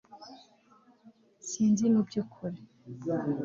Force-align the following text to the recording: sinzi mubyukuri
sinzi 1.49 1.83
mubyukuri 1.93 2.59